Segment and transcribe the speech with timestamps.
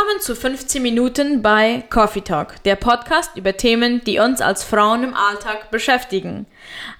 [0.00, 5.04] Willkommen zu 15 Minuten bei Coffee Talk, der Podcast über Themen, die uns als Frauen
[5.04, 6.46] im Alltag beschäftigen.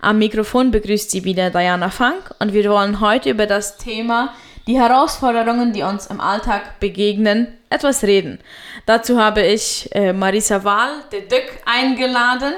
[0.03, 4.35] Am Mikrofon begrüßt sie wieder Diana Funk und wir wollen heute über das Thema
[4.67, 8.39] die Herausforderungen, die uns im Alltag begegnen, etwas reden.
[8.85, 12.53] Dazu habe ich äh, Marisa Wahl, der Dück, eingeladen.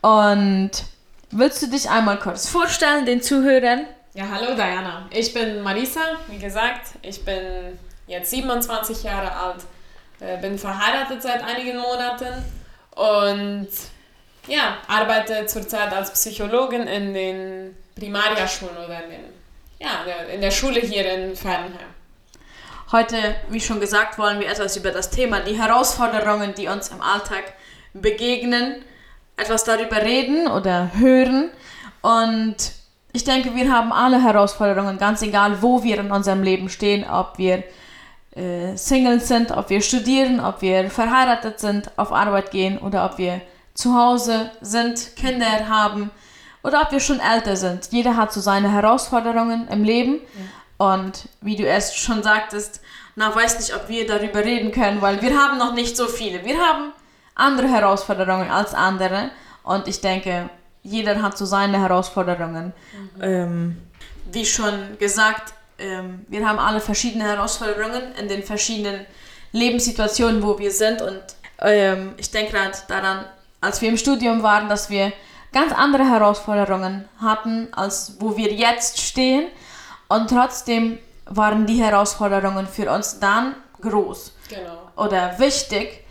[0.00, 0.70] Und
[1.32, 3.84] willst du dich einmal kurz vorstellen, den Zuhörern?
[4.14, 5.06] Ja, hallo Diana.
[5.10, 6.92] Ich bin Marisa, wie gesagt.
[7.02, 9.64] Ich bin jetzt 27 Jahre alt,
[10.40, 12.44] bin verheiratet seit einigen Monaten
[12.94, 13.68] und
[14.46, 19.24] ja, arbeite zurzeit als Psychologin in den Primariaschulen oder in, den,
[19.78, 21.92] ja, in der Schule hier in Fernheim.
[22.90, 23.16] Heute,
[23.48, 27.54] wie schon gesagt, wollen wir etwas über das Thema, die Herausforderungen, die uns im Alltag
[27.94, 28.84] begegnen,
[29.36, 31.50] etwas darüber reden oder hören.
[32.02, 32.56] Und
[33.12, 37.38] ich denke, wir haben alle Herausforderungen, ganz egal, wo wir in unserem Leben stehen, ob
[37.38, 37.62] wir
[38.34, 43.18] äh, Single sind, ob wir studieren, ob wir verheiratet sind, auf Arbeit gehen oder ob
[43.18, 43.40] wir
[43.74, 46.10] zu Hause sind, Kinder haben
[46.62, 47.88] oder ob wir schon älter sind.
[47.90, 50.20] Jeder hat so seine Herausforderungen im Leben.
[50.78, 50.94] Ja.
[50.94, 52.80] Und wie du erst schon sagtest,
[53.14, 56.44] na, weiß nicht, ob wir darüber reden können, weil wir haben noch nicht so viele.
[56.44, 56.92] Wir haben
[57.34, 59.30] andere Herausforderungen als andere.
[59.62, 60.48] Und ich denke,
[60.82, 62.72] jeder hat so seine Herausforderungen.
[63.16, 63.22] Mhm.
[63.22, 63.82] Ähm,
[64.30, 69.04] wie schon gesagt, ähm, wir haben alle verschiedene Herausforderungen in den verschiedenen
[69.52, 71.02] Lebenssituationen, wo wir sind.
[71.02, 71.20] Und
[71.60, 73.24] ähm, ich denke gerade daran,
[73.60, 75.12] als wir im Studium waren, dass wir
[75.52, 79.48] ganz andere Herausforderungen hatten, als wo wir jetzt stehen.
[80.08, 84.90] Und trotzdem waren die Herausforderungen für uns dann groß genau.
[84.96, 86.04] oder wichtig.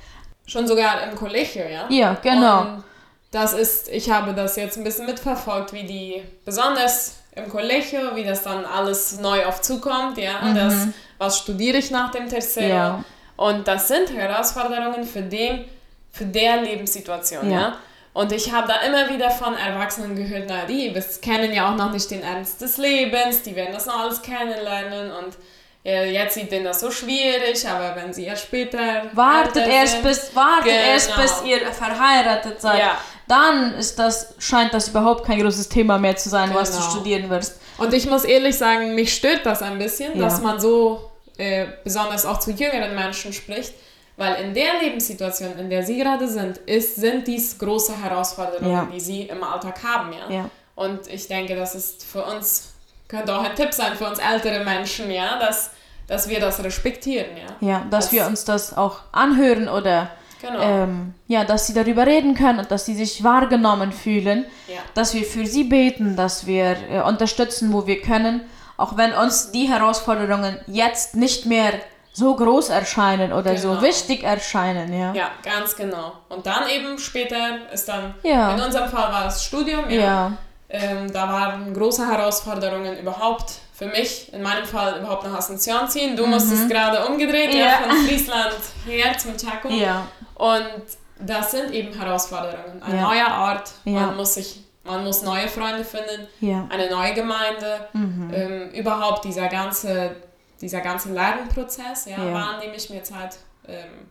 [0.45, 1.85] Schon sogar im Kollegium, ja?
[1.89, 2.61] Ja, genau.
[2.61, 2.83] Und
[3.31, 8.23] das ist, ich habe das jetzt ein bisschen mitverfolgt, wie die besonders im Collegio, wie
[8.23, 10.55] das dann alles neu auf zukommt, ja, mhm.
[10.55, 10.87] das,
[11.17, 12.67] was studiere ich nach dem Tercero.
[12.67, 13.03] Ja.
[13.37, 15.65] Und das sind Herausforderungen für den,
[16.11, 17.59] für der Lebenssituation, ja.
[17.59, 17.77] ja?
[18.13, 21.93] Und ich habe da immer wieder von Erwachsenen gehört, na, die kennen ja auch noch
[21.93, 25.37] nicht den Ernst des Lebens, die werden das noch alles kennenlernen und
[25.83, 29.03] jetzt sieht denen das so schwierig, aber wenn sie ja später.
[29.13, 30.91] Wartet erst bis, wartet genau.
[30.91, 32.79] erst bis ihr verheiratet seid.
[32.79, 32.97] Ja
[33.31, 36.59] dann ist das, scheint das überhaupt kein großes Thema mehr zu sein, genau.
[36.59, 36.91] was du genau.
[36.91, 37.61] studieren wirst.
[37.77, 40.25] Und ich muss ehrlich sagen, mich stört das ein bisschen, ja.
[40.25, 43.73] dass man so äh, besonders auch zu jüngeren Menschen spricht,
[44.17, 48.87] weil in der Lebenssituation, in der sie gerade sind, ist, sind dies große Herausforderungen, ja.
[48.93, 50.11] die sie im Alltag haben.
[50.11, 50.29] Ja?
[50.29, 50.49] ja?
[50.75, 52.73] Und ich denke, das ist für uns,
[53.07, 55.71] könnte auch ein Tipp sein für uns ältere Menschen, ja, dass,
[56.05, 57.37] dass wir das respektieren.
[57.37, 60.59] Ja, ja dass das, wir uns das auch anhören oder Genau.
[60.59, 64.79] Ähm, ja, dass sie darüber reden können und dass sie sich wahrgenommen fühlen, ja.
[64.95, 68.41] dass wir für sie beten, dass wir äh, unterstützen, wo wir können,
[68.75, 71.73] auch wenn uns die Herausforderungen jetzt nicht mehr
[72.13, 73.75] so groß erscheinen oder genau.
[73.75, 75.13] so wichtig erscheinen, ja.
[75.13, 76.13] Ja, ganz genau.
[76.27, 78.53] Und dann eben später ist dann, ja.
[78.55, 80.01] in unserem Fall war es Studium, ja.
[80.01, 80.31] ja.
[80.69, 86.15] Ähm, da waren große Herausforderungen überhaupt für mich, in meinem Fall überhaupt nach Asunción ziehen.
[86.15, 86.31] Du mhm.
[86.31, 87.65] musstest gerade umgedreht, ja.
[87.65, 89.69] ja, von Friesland her zum Chaco.
[89.69, 90.07] Ja.
[90.41, 92.81] Und das sind eben Herausforderungen.
[92.81, 93.01] Ein ja.
[93.03, 94.07] neuer Ort, ja.
[94.07, 96.67] man muss sich man muss neue Freunde finden, ja.
[96.71, 98.31] eine neue Gemeinde, mhm.
[98.33, 100.15] ähm, überhaupt dieser ganze,
[100.59, 102.33] dieser ganze Lernprozess, ja, ja.
[102.33, 103.37] wann nehme ich mir Zeit,
[103.67, 104.07] ähm,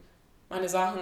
[0.49, 1.01] meine Sachen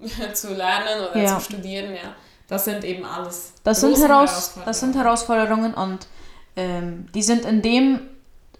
[0.34, 1.38] zu lernen oder ja.
[1.38, 2.16] zu studieren, ja.
[2.48, 3.52] Das sind eben alles.
[3.62, 6.08] Das sind, Heraus das sind Herausforderungen und
[6.56, 8.00] ähm, die sind in dem,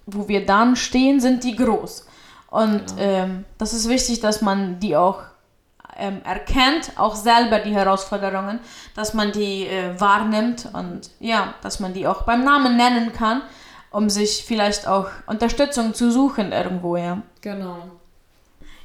[0.05, 2.07] wo wir dann stehen, sind die groß.
[2.49, 3.01] Und genau.
[3.01, 5.21] ähm, das ist wichtig, dass man die auch
[5.97, 8.59] ähm, erkennt, auch selber die Herausforderungen,
[8.95, 13.41] dass man die äh, wahrnimmt und ja, dass man die auch beim Namen nennen kann,
[13.91, 17.21] um sich vielleicht auch Unterstützung zu suchen irgendwo, ja.
[17.41, 17.77] Genau.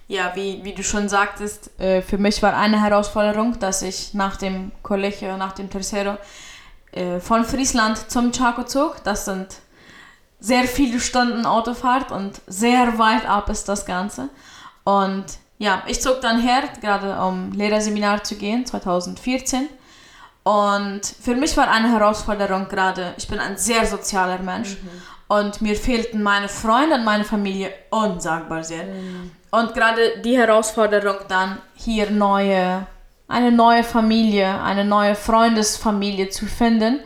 [0.06, 4.36] Ja, wie, wie du schon sagtest, äh, für mich war eine Herausforderung, dass ich nach
[4.36, 6.16] dem Colegio, nach dem Tercero,
[6.92, 9.04] äh, von Friesland zum Chaco zog.
[9.04, 9.60] Das sind
[10.40, 14.30] sehr viele Stunden Autofahrt und sehr weit ab ist das Ganze.
[14.84, 15.26] Und
[15.60, 19.68] ja, ich zog dann her, gerade um Lehrerseminar zu gehen, 2014.
[20.42, 24.88] Und für mich war eine Herausforderung gerade, ich bin ein sehr sozialer Mensch mhm.
[25.28, 28.84] und mir fehlten meine Freunde und meine Familie unsagbar sehr.
[28.84, 29.32] Mhm.
[29.50, 32.86] Und gerade die Herausforderung dann hier neue,
[33.28, 37.00] eine neue Familie, eine neue Freundesfamilie zu finden,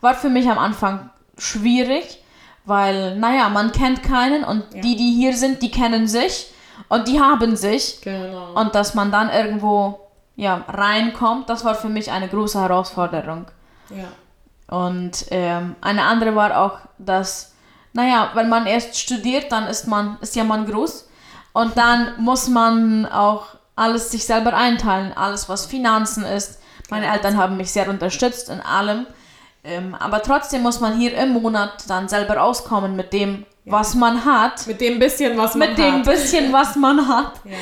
[0.00, 2.22] war für mich am Anfang schwierig,
[2.66, 4.80] weil, naja, man kennt keinen und ja.
[4.80, 6.52] die, die hier sind, die kennen sich
[6.88, 8.00] und die haben sich.
[8.02, 8.54] Genau.
[8.54, 10.00] Und dass man dann irgendwo
[10.36, 13.46] ja, reinkommt, das war für mich eine große Herausforderung.
[13.90, 14.08] Ja.
[14.68, 17.54] Und ähm, eine andere war auch, dass,
[17.92, 21.08] naja, wenn man erst studiert, dann ist man, ist ja man groß.
[21.52, 23.46] Und dann muss man auch
[23.76, 26.60] alles sich selber einteilen, alles was Finanzen ist.
[26.90, 29.06] Meine Eltern haben mich sehr unterstützt in allem.
[29.64, 33.72] Ähm, aber trotzdem muss man hier im Monat dann selber auskommen mit dem, ja.
[33.72, 34.66] was man hat.
[34.66, 35.92] Mit dem bisschen, was man mit hat.
[35.92, 37.32] Mit dem bisschen, was man hat.
[37.44, 37.56] Ja.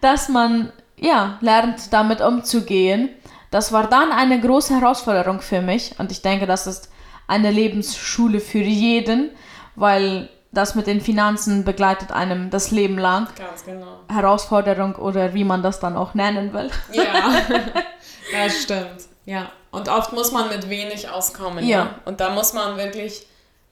[0.00, 3.08] Dass man, ja, lernt, damit umzugehen.
[3.50, 5.98] Das war dann eine große Herausforderung für mich.
[5.98, 6.90] Und ich denke, das ist
[7.26, 9.30] eine Lebensschule für jeden,
[9.74, 13.28] weil das mit den Finanzen begleitet einem das Leben lang.
[13.36, 14.00] Ganz genau.
[14.08, 16.70] Herausforderung oder wie man das dann auch nennen will.
[16.92, 17.42] Ja,
[18.32, 19.06] das stimmt.
[19.24, 19.50] Ja.
[19.70, 21.66] Und oft muss man mit wenig auskommen.
[21.66, 21.78] Ja.
[21.78, 21.94] ja.
[22.04, 23.26] Und da muss man wirklich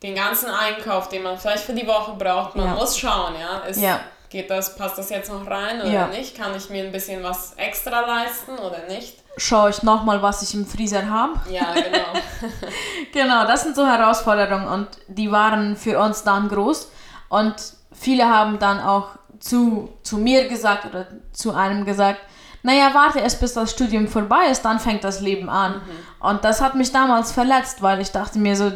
[0.05, 2.75] den ganzen Einkauf, den man vielleicht für die Woche braucht, man ja.
[2.75, 3.61] muss schauen, ja.
[3.61, 4.01] Ist, ja.
[4.29, 6.07] Geht das, passt das jetzt noch rein oder ja.
[6.09, 6.37] nicht?
[6.37, 9.17] Kann ich mir ein bisschen was extra leisten oder nicht?
[9.39, 11.33] Schaue ich nochmal, was ich im Freezer habe?
[11.51, 12.21] Ja, genau.
[13.13, 16.91] genau, das sind so Herausforderungen und die waren für uns dann groß.
[17.31, 17.55] Und
[17.93, 19.09] viele haben dann auch
[19.41, 22.21] zu, zu mir gesagt oder zu einem gesagt,
[22.63, 25.75] naja, warte erst bis das Studium vorbei ist, dann fängt das Leben an.
[25.75, 26.27] Mhm.
[26.27, 28.73] Und das hat mich damals verletzt, weil ich dachte mir so,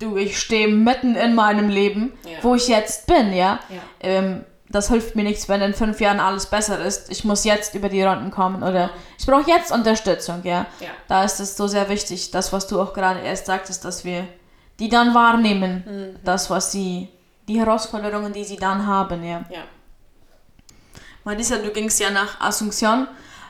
[0.00, 2.38] du, ich stehe mitten in meinem Leben, ja.
[2.42, 3.60] wo ich jetzt bin, ja.
[3.68, 3.80] ja.
[4.00, 7.10] Ähm, das hilft mir nichts, wenn in fünf Jahren alles besser ist.
[7.10, 10.66] Ich muss jetzt über die Runden kommen oder ich brauche jetzt Unterstützung, ja?
[10.80, 10.88] ja.
[11.08, 14.26] Da ist es so sehr wichtig, das, was du auch gerade erst sagtest, dass wir
[14.78, 16.24] die dann wahrnehmen, mhm.
[16.24, 17.08] das, was sie,
[17.48, 19.44] die Herausforderungen, die sie dann haben, ja.
[19.50, 19.64] ja.
[21.24, 23.08] Marisa, du gingst ja nach Asunción.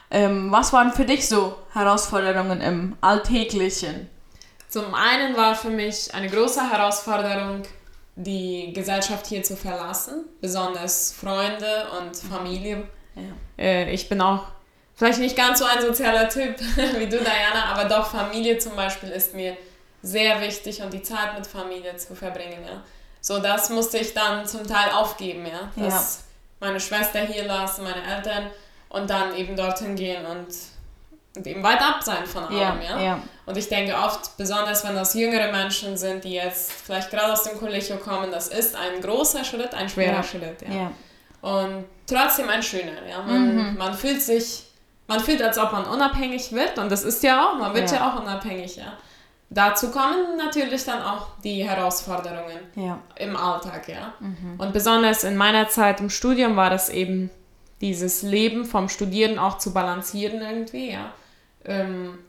[0.09, 4.09] Ähm, was waren für dich so Herausforderungen im Alltäglichen?
[4.71, 7.63] Zum einen war für mich eine große Herausforderung,
[8.15, 12.87] die Gesellschaft hier zu verlassen, besonders Freunde und Familie.
[13.15, 13.21] Ja.
[13.61, 14.45] Äh, ich bin auch
[14.95, 16.55] vielleicht nicht ganz so ein sozialer Typ
[16.97, 19.57] wie du, Diana, aber doch Familie zum Beispiel ist mir
[20.03, 22.63] sehr wichtig und die Zeit mit Familie zu verbringen.
[22.65, 22.81] Ja.
[23.19, 25.69] So, das musste ich dann zum Teil aufgeben, ja.
[25.75, 26.23] Dass
[26.61, 26.67] ja.
[26.67, 28.49] meine Schwester hier lassen, meine Eltern
[28.87, 30.55] und dann eben dorthin gehen und und
[31.37, 33.01] eben weit ab sein von allem, ja, ja?
[33.01, 37.31] ja, Und ich denke oft, besonders wenn das jüngere Menschen sind, die jetzt vielleicht gerade
[37.31, 40.23] aus dem Collegio kommen, das ist ein großer Schritt, ein schwerer ja.
[40.23, 40.75] Schritt, ja.
[40.75, 40.91] ja.
[41.41, 43.21] Und trotzdem ein schöner, ja.
[43.21, 43.77] Man, mhm.
[43.77, 44.65] man fühlt sich,
[45.07, 48.09] man fühlt, als ob man unabhängig wird und das ist ja auch, man wird ja,
[48.09, 48.97] auch unabhängig, ja.
[49.53, 52.59] Dazu kommen natürlich dann auch die Herausforderungen
[53.15, 54.13] im Alltag, ja.
[54.19, 54.55] Mhm.
[54.57, 57.29] Und besonders in meiner Zeit im Studium war das eben
[57.79, 61.13] dieses Leben vom Studieren auch zu balancieren irgendwie, ja
[61.65, 62.19] ähm,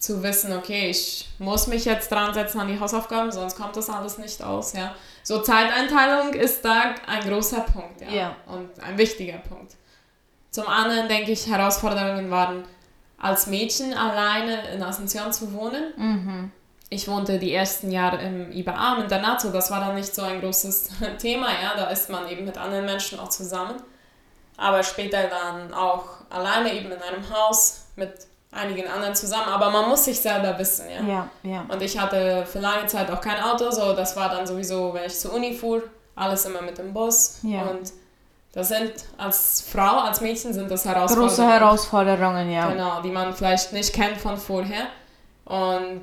[0.00, 3.90] zu wissen, okay, ich muss mich jetzt dran setzen an die Hausaufgaben, sonst kommt das
[3.90, 4.94] alles nicht aus, ja.
[5.22, 8.10] So Zeiteinteilung ist da ein großer Punkt, ja.
[8.10, 8.36] ja.
[8.46, 9.76] Und ein wichtiger Punkt.
[10.50, 12.64] Zum anderen denke ich, Herausforderungen waren,
[13.18, 15.92] als Mädchen alleine in Asunción zu wohnen.
[15.96, 16.52] Mhm.
[16.88, 20.22] Ich wohnte die ersten Jahre im IBA, im Internat, so das war dann nicht so
[20.22, 20.88] ein großes
[21.18, 21.74] Thema, ja.
[21.76, 23.76] Da ist man eben mit anderen Menschen auch zusammen.
[24.56, 28.12] Aber später dann auch alleine eben in einem Haus mit
[28.52, 31.06] einigen anderen zusammen, aber man muss sich selber wissen, ja?
[31.06, 31.28] ja.
[31.42, 34.92] Ja, Und ich hatte für lange Zeit auch kein Auto, so das war dann sowieso,
[34.92, 35.82] wenn ich zur Uni fuhr,
[36.16, 37.38] alles immer mit dem Bus.
[37.42, 37.62] Ja.
[37.62, 37.92] Und
[38.52, 41.28] das sind als Frau, als Mädchen sind das Herausforderungen.
[41.28, 42.68] Große Herausforderungen, ja.
[42.70, 44.86] Genau, die man vielleicht nicht kennt von vorher.
[45.44, 46.02] Und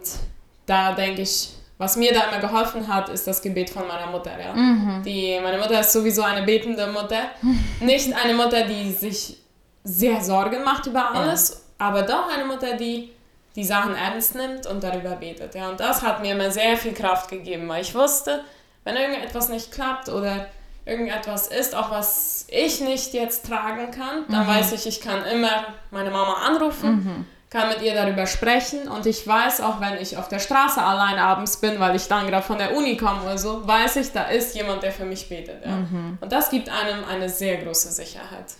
[0.65, 4.31] da denke ich, was mir da immer geholfen hat, ist das Gebet von meiner Mutter.
[4.39, 4.53] Ja?
[4.53, 5.03] Mhm.
[5.03, 7.23] Die, meine Mutter ist sowieso eine betende Mutter.
[7.81, 9.37] Nicht eine Mutter, die sich
[9.83, 13.11] sehr Sorgen macht über alles aber doch eine Mutter, die
[13.55, 15.55] die Sachen ernst nimmt und darüber betet.
[15.55, 18.43] Ja, und das hat mir immer sehr viel Kraft gegeben, weil ich wusste,
[18.83, 20.47] wenn irgendetwas nicht klappt oder
[20.85, 24.49] irgendetwas ist, auch was ich nicht jetzt tragen kann, dann mhm.
[24.49, 27.25] weiß ich, ich kann immer meine Mama anrufen, mhm.
[27.49, 31.17] kann mit ihr darüber sprechen und ich weiß auch, wenn ich auf der Straße allein
[31.17, 34.25] abends bin, weil ich dann gerade von der Uni komme oder so, weiß ich, da
[34.25, 35.65] ist jemand, der für mich betet.
[35.65, 35.71] Ja.
[35.71, 36.19] Mhm.
[36.21, 38.53] Und das gibt einem eine sehr große Sicherheit.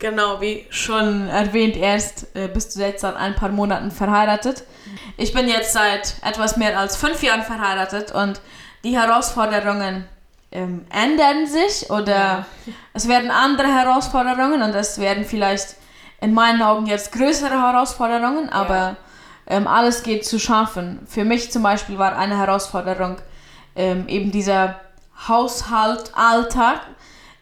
[0.00, 4.64] Genau, wie schon erwähnt, erst äh, bist du jetzt seit ein paar Monaten verheiratet.
[5.18, 8.40] Ich bin jetzt seit etwas mehr als fünf Jahren verheiratet und
[8.82, 10.08] die Herausforderungen
[10.52, 12.46] ähm, ändern sich oder ja.
[12.94, 15.76] es werden andere Herausforderungen und es werden vielleicht
[16.22, 18.96] in meinen Augen jetzt größere Herausforderungen, aber ja.
[19.48, 21.00] ähm, alles geht zu schaffen.
[21.06, 23.16] Für mich zum Beispiel war eine Herausforderung
[23.76, 24.80] ähm, eben dieser
[25.28, 26.80] Haushaltalltag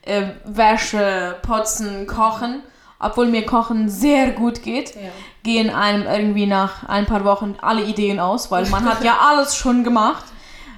[0.08, 2.62] äh, Wäsche, Putzen, Kochen.
[3.00, 5.10] Obwohl mir Kochen sehr gut geht, ja.
[5.44, 9.56] gehen einem irgendwie nach ein paar Wochen alle Ideen aus, weil man hat ja alles
[9.56, 10.24] schon gemacht.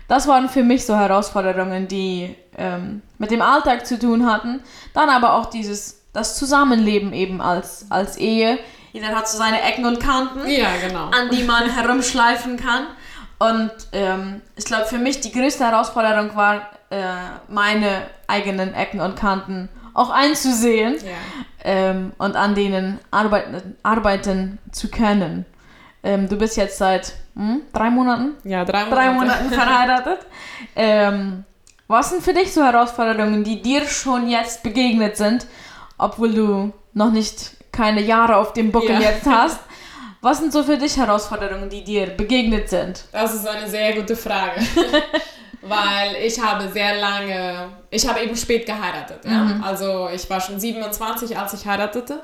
[0.06, 4.60] Das waren für mich so Herausforderungen, die ähm, mit dem Alltag zu tun hatten.
[4.92, 8.58] Dann aber auch dieses, das Zusammenleben eben als, als Ehe.
[8.92, 11.04] Jeder hat so seine Ecken und Kanten, ja, genau.
[11.04, 12.86] an die man herumschleifen kann.
[13.38, 17.04] Und ähm, ich glaube, für mich die größte Herausforderung war, äh,
[17.48, 21.10] meine eigenen Ecken und Kanten auch einzusehen ja.
[21.64, 25.46] ähm, und an denen arbeiten, arbeiten zu können.
[26.02, 28.36] Ähm, du bist jetzt seit hm, drei Monaten?
[28.44, 28.94] Ja, drei Monate.
[28.94, 30.18] Drei Monaten verheiratet.
[30.76, 31.44] ähm,
[31.86, 35.46] was sind für dich so Herausforderungen, die dir schon jetzt begegnet sind,
[35.98, 39.10] obwohl du noch nicht keine Jahre auf dem Buckel ja.
[39.10, 39.60] jetzt hast?
[40.22, 43.04] Was sind so für dich Herausforderungen, die dir begegnet sind?
[43.10, 44.60] Das ist eine sehr gute Frage.
[45.62, 49.24] Weil ich habe sehr lange, ich habe eben spät geheiratet.
[49.24, 49.44] Ja?
[49.44, 49.62] Mhm.
[49.62, 52.22] Also ich war schon 27, als ich heiratete.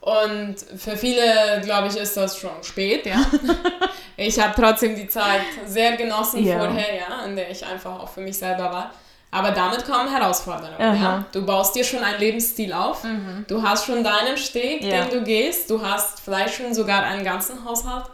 [0.00, 3.22] Und für viele, glaube ich, ist das schon spät, ja.
[4.16, 6.58] ich habe trotzdem die Zeit sehr genossen ja.
[6.58, 8.90] vorher, ja, in der ich einfach auch für mich selber war.
[9.30, 10.78] Aber damit kommen Herausforderungen.
[10.78, 11.24] Ja?
[11.32, 13.04] Du baust dir schon einen Lebensstil auf.
[13.04, 13.44] Mhm.
[13.46, 15.04] Du hast schon deinen Steg, ja.
[15.04, 15.70] den du gehst.
[15.70, 18.06] Du hast vielleicht schon sogar einen ganzen Haushalt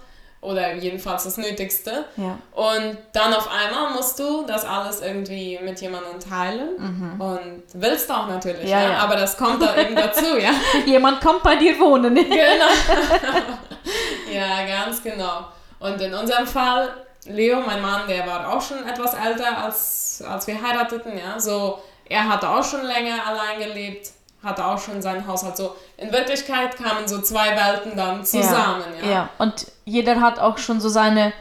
[0.46, 2.04] oder jedenfalls das Nötigste.
[2.16, 2.38] Ja.
[2.52, 7.20] Und dann auf einmal musst du das alles irgendwie mit jemandem teilen mhm.
[7.20, 8.98] und willst auch natürlich, ja, ja.
[8.98, 10.52] aber das kommt da eben dazu, ja.
[10.86, 12.14] Jemand kommt bei dir wohnen.
[12.24, 12.32] genau.
[14.32, 15.46] ja, ganz genau.
[15.80, 16.90] Und in unserem Fall
[17.24, 21.40] Leo, mein Mann, der war auch schon etwas älter, als, als wir heirateten, ja.
[21.40, 24.12] So, er hatte auch schon länger allein gelebt,
[24.46, 25.56] hatte auch schon seinen Haushalt.
[25.56, 29.06] So, in Wirklichkeit kamen so zwei Welten dann zusammen, ja.
[29.06, 29.28] Ja, ja.
[29.38, 31.32] und jeder hat auch schon so seine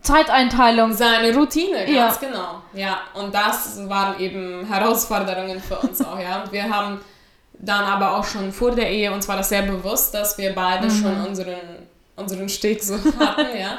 [0.00, 0.92] Zeiteinteilung.
[0.92, 2.06] Seine Routine, ja.
[2.06, 2.62] ganz genau.
[2.72, 6.42] Ja, und das waren eben Herausforderungen für uns auch, ja.
[6.42, 7.00] Und wir haben
[7.52, 10.86] dann aber auch schon vor der Ehe, uns war das sehr bewusst, dass wir beide
[10.86, 10.90] mhm.
[10.90, 13.78] schon unseren, unseren Steg so hatten, ja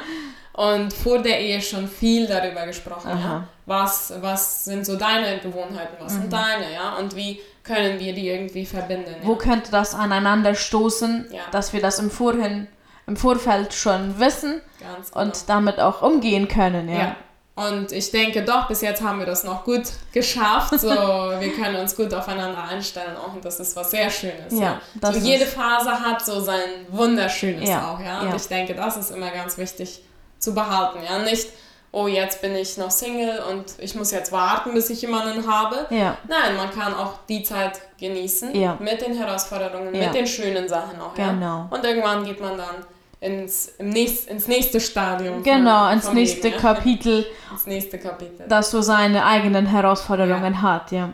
[0.56, 3.10] und vor der Ehe schon viel darüber gesprochen.
[3.10, 3.46] Ja?
[3.66, 6.20] Was, was sind so deine Gewohnheiten, was mhm.
[6.22, 6.96] sind deine, ja?
[6.96, 9.14] Und wie können wir die irgendwie verbinden?
[9.22, 9.38] Wo ja?
[9.38, 11.42] könnte das aneinander stoßen, ja.
[11.50, 12.68] dass wir das im, Vorhin,
[13.06, 15.22] im Vorfeld schon wissen genau.
[15.22, 16.98] und damit auch umgehen können, ja.
[16.98, 17.16] ja.
[17.56, 20.78] Und ich denke doch, bis jetzt haben wir das noch gut geschafft.
[20.78, 24.52] So, wir können uns gut aufeinander einstellen auch und das ist was sehr Schönes.
[24.52, 25.12] Ja, ja.
[25.12, 28.20] So, jede Phase hat so sein Wunderschönes ja, auch, ja.
[28.20, 28.36] Und ja.
[28.36, 30.02] ich denke, das ist immer ganz wichtig,
[30.38, 30.98] zu behalten.
[31.08, 31.48] Ja, nicht,
[31.92, 35.86] oh, jetzt bin ich noch Single und ich muss jetzt warten, bis ich jemanden habe.
[35.90, 36.16] Ja.
[36.28, 38.76] Nein, man kann auch die Zeit genießen ja.
[38.80, 40.06] mit den Herausforderungen, ja.
[40.06, 41.14] mit den schönen Sachen auch.
[41.14, 41.68] Genau.
[41.70, 42.84] Und irgendwann geht man dann
[43.20, 45.42] ins, nächst, ins nächste Stadium.
[45.42, 47.26] Genau, von, ins nächste Leben, Kapitel.
[47.50, 48.46] ins nächste Kapitel.
[48.48, 51.12] Das so seine eigenen Herausforderungen hat, ja.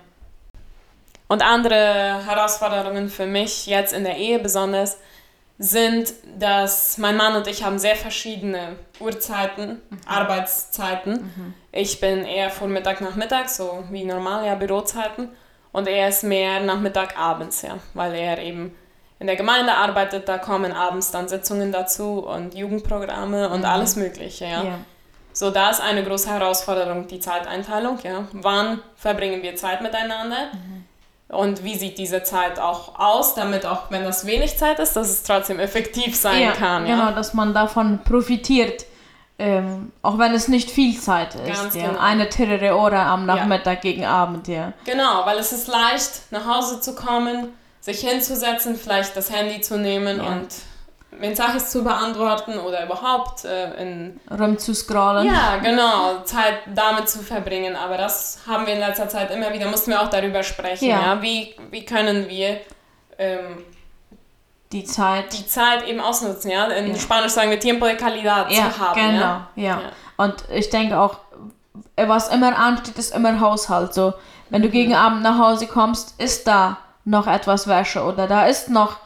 [1.29, 4.99] Und andere Herausforderungen für mich jetzt in der Ehe besonders
[5.63, 9.99] sind, dass mein Mann und ich haben sehr verschiedene Uhrzeiten, mhm.
[10.07, 11.13] Arbeitszeiten.
[11.13, 11.55] Mhm.
[11.71, 15.29] Ich bin eher Vormittag, Nachmittag, so wie normal, ja, Bürozeiten.
[15.71, 18.75] Und er ist mehr Nachmittag, abends, ja, weil er eben
[19.21, 23.67] in der Gemeinde arbeitet, da kommen abends dann Sitzungen dazu und Jugendprogramme und mhm.
[23.67, 24.65] alles Mögliche, ja.
[24.65, 24.79] ja.
[25.33, 28.27] So, da ist eine große Herausforderung, die Zeiteinteilung, ja.
[28.33, 30.47] Wann verbringen wir Zeit miteinander?
[30.53, 30.72] Mhm
[31.33, 35.09] und wie sieht diese Zeit auch aus, damit auch wenn das wenig Zeit ist, dass
[35.09, 36.87] es trotzdem effektiv sein ja, kann.
[36.87, 36.95] Ja?
[36.95, 38.85] Genau, dass man davon profitiert,
[39.39, 41.63] ähm, auch wenn es nicht viel Zeit ist.
[41.63, 41.89] Ganz ja.
[41.89, 41.99] genau.
[41.99, 43.91] Eine Terrore am Nachmittag ja.
[43.91, 44.75] gegen Abend, ja.
[44.85, 47.49] Genau, weil es ist leicht, nach Hause zu kommen,
[47.81, 50.49] sich hinzusetzen, vielleicht das Handy zu nehmen und
[51.19, 55.27] Mensages zu beantworten oder überhaupt äh, in rumzuscrollen.
[55.27, 57.77] Ja, genau, Zeit damit zu verbringen.
[57.77, 60.87] Aber das haben wir in letzter Zeit immer wieder, mussten wir auch darüber sprechen.
[60.89, 61.01] Ja.
[61.01, 61.23] ja?
[61.23, 62.61] Wie, wie können wir
[63.19, 63.65] ähm,
[64.73, 66.67] die Zeit die Zeit eben ausnutzen, ja?
[66.67, 66.99] In ja.
[66.99, 69.01] Spanisch sagen wir Tiempo de Calidad ja, zu haben.
[69.01, 69.47] Genau, ja?
[69.57, 69.81] ja.
[70.17, 71.19] Und ich denke auch,
[71.97, 73.93] was immer ansteht, ist immer Haushalt.
[73.93, 74.15] So,
[74.51, 74.73] wenn du mhm.
[74.73, 78.97] gegen Abend nach Hause kommst, ist da noch etwas Wäsche oder da ist noch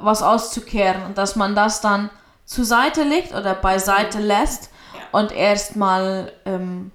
[0.00, 2.10] was auszukehren und dass man das dann
[2.44, 5.18] zur Seite legt oder beiseite lässt ja.
[5.18, 6.90] und erstmal ähm,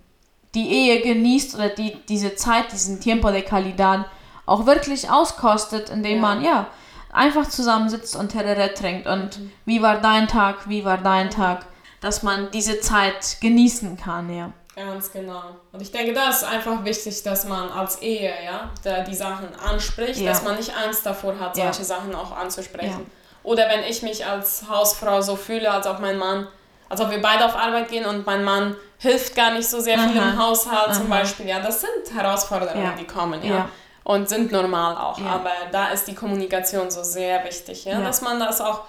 [0.55, 4.05] die Ehe genießt oder die, diese Zeit, diesen Tiempo de Calidad
[4.45, 6.21] auch wirklich auskostet, indem ja.
[6.21, 6.67] man ja
[7.11, 9.51] einfach zusammensitzt und Terere trinkt und mhm.
[9.65, 11.65] wie war dein Tag, wie war dein Tag,
[12.01, 14.51] dass man diese Zeit genießen kann, ja.
[14.79, 15.41] Ganz genau.
[15.73, 19.53] Und ich denke, da ist einfach wichtig, dass man als Ehe, ja, da die Sachen
[19.55, 20.29] anspricht, ja.
[20.29, 21.83] dass man nicht Angst davor hat, solche ja.
[21.83, 23.05] Sachen auch anzusprechen.
[23.05, 23.41] Ja.
[23.43, 26.47] Oder wenn ich mich als Hausfrau so fühle, als ob mein Mann,
[26.87, 29.97] als ob wir beide auf Arbeit gehen und mein Mann hilft gar nicht so sehr
[29.97, 30.07] Aha.
[30.07, 30.93] viel im Haushalt Aha.
[30.93, 33.67] zum Beispiel, ja, das sind Herausforderungen, die kommen, ja.
[34.05, 35.19] Und sind normal auch.
[35.21, 38.85] Aber da ist die Kommunikation so sehr wichtig, ja, dass man das auch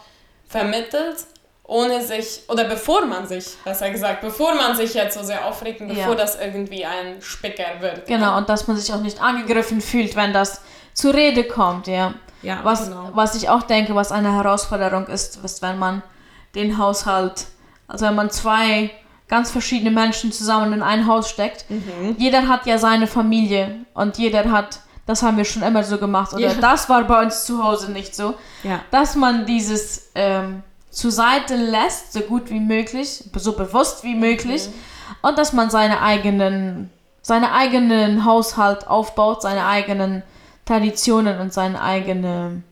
[0.49, 1.27] vermittelt
[1.71, 5.79] ohne sich, oder bevor man sich, besser gesagt, bevor man sich jetzt so sehr aufregt
[5.79, 6.15] bevor ja.
[6.17, 8.07] das irgendwie ein Spicker wird.
[8.07, 8.39] Genau, ja.
[8.39, 10.63] und dass man sich auch nicht angegriffen fühlt, wenn das
[10.95, 12.15] zur Rede kommt, ja.
[12.43, 13.11] Ja, was, genau.
[13.13, 16.03] was ich auch denke, was eine Herausforderung ist, ist, wenn man
[16.57, 17.47] den Haushalt,
[17.87, 18.91] also wenn man zwei
[19.29, 21.71] ganz verschiedene Menschen zusammen in ein Haus steckt.
[21.71, 22.17] Mhm.
[22.19, 26.33] Jeder hat ja seine Familie und jeder hat das haben wir schon immer so gemacht
[26.35, 26.55] oder ja.
[26.55, 28.35] das war bei uns zu Hause nicht so.
[28.63, 28.81] Ja.
[28.93, 34.67] Dass man dieses ähm, zur Seite lässt, so gut wie möglich, so bewusst wie möglich
[34.67, 35.29] mhm.
[35.29, 36.91] und dass man seine eigenen,
[37.23, 40.23] seine eigenen Haushalt aufbaut, seine eigenen
[40.67, 42.63] Traditionen und seine eigene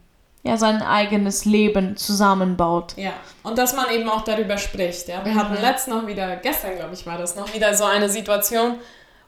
[0.45, 2.95] ja, sein eigenes Leben zusammenbaut.
[2.97, 5.09] Ja, und dass man eben auch darüber spricht.
[5.09, 5.25] Ja?
[5.25, 5.39] Wir mhm.
[5.39, 8.77] hatten letztens noch wieder, gestern glaube ich war das, noch wieder so eine Situation,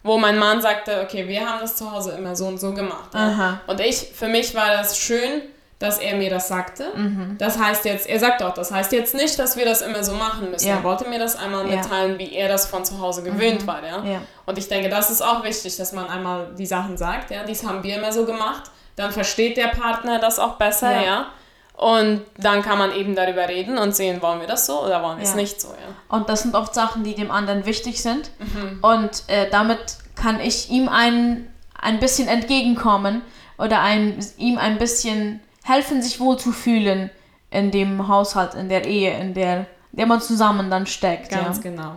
[0.02, 3.12] wo mein Mann sagte, okay, wir haben das zu Hause immer so und so gemacht.
[3.12, 3.60] Ja?
[3.66, 5.42] Und ich, für mich war das schön,
[5.80, 6.92] dass er mir das sagte.
[6.94, 7.36] Mhm.
[7.38, 10.14] Das heißt jetzt, er sagt auch, das heißt jetzt nicht, dass wir das immer so
[10.14, 10.68] machen müssen.
[10.68, 10.76] Ja.
[10.76, 12.18] Er wollte mir das einmal mitteilen, ja.
[12.18, 13.66] wie er das von zu Hause gewöhnt mhm.
[13.66, 13.84] war.
[13.84, 14.04] Ja?
[14.04, 14.20] ja?
[14.46, 17.32] Und ich denke, das ist auch wichtig, dass man einmal die Sachen sagt.
[17.32, 17.42] Ja?
[17.42, 18.70] Dies haben wir immer so gemacht
[19.00, 21.26] dann versteht der Partner das auch besser, ja.
[21.74, 25.16] Und dann kann man eben darüber reden und sehen, wollen wir das so oder wollen
[25.16, 25.30] wir ja.
[25.30, 26.14] es nicht so, ja.
[26.14, 28.30] Und das sind oft Sachen, die dem anderen wichtig sind.
[28.38, 28.78] Mhm.
[28.82, 33.22] Und äh, damit kann ich ihm ein, ein bisschen entgegenkommen
[33.56, 37.10] oder ein, ihm ein bisschen helfen, sich wohlzufühlen
[37.50, 41.30] in dem Haushalt, in der Ehe, in der, in der man zusammen dann steckt.
[41.30, 41.62] Ganz ja.
[41.62, 41.96] genau.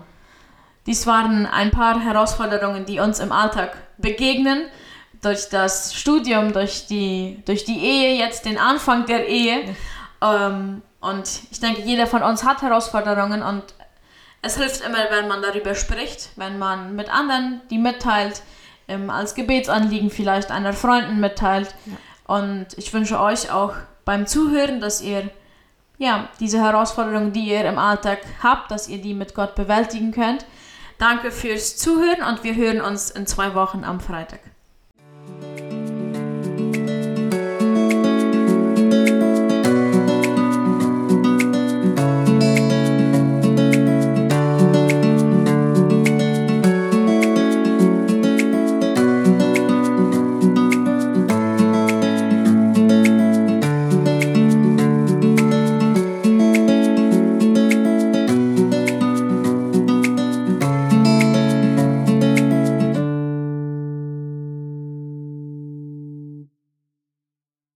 [0.86, 4.66] Dies waren ein paar Herausforderungen, die uns im Alltag begegnen
[5.22, 9.76] durch das Studium, durch die, durch die Ehe, jetzt den Anfang der Ehe.
[10.22, 13.64] Ähm, und ich denke, jeder von uns hat Herausforderungen und
[14.42, 18.42] es hilft immer, wenn man darüber spricht, wenn man mit anderen die mitteilt,
[18.90, 21.74] ähm, als Gebetsanliegen vielleicht einer Freundin mitteilt.
[21.86, 21.94] Ja.
[22.26, 23.74] Und ich wünsche euch auch
[24.06, 25.30] beim Zuhören, dass ihr
[25.98, 30.46] ja, diese Herausforderungen, die ihr im Alltag habt, dass ihr die mit Gott bewältigen könnt.
[30.98, 34.40] Danke fürs Zuhören und wir hören uns in zwei Wochen am Freitag.